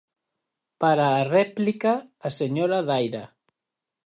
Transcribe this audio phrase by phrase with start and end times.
[0.81, 1.93] Para a réplica,
[2.27, 3.25] a señora Daira.